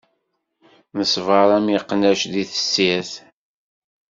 [0.99, 3.11] Neṣbeṛ am iqnac di tessirt.